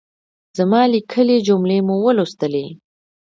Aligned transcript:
زما 0.57 0.81
ليکلۍ 0.93 1.37
جملې 1.47 1.77
مو 1.87 1.95
ولوستلې؟ 2.05 2.65